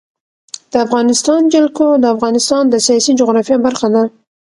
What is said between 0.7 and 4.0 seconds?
د افغانستان جلکو د افغانستان د سیاسي جغرافیه برخه